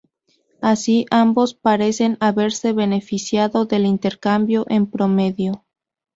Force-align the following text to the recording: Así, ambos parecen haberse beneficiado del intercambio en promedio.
Así, 0.63 1.05
ambos 1.11 1.53
parecen 1.53 2.17
haberse 2.19 2.73
beneficiado 2.73 3.65
del 3.65 3.85
intercambio 3.85 4.65
en 4.67 4.87
promedio. 4.89 5.63